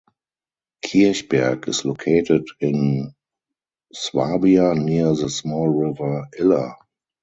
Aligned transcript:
Kirchberg 0.83 1.67
is 1.67 1.85
located 1.85 2.47
in 2.59 3.13
Swabia 3.93 4.73
near 4.73 5.09
the 5.15 5.29
small 5.29 5.67
river 5.67 6.27
Iller. 6.39 6.73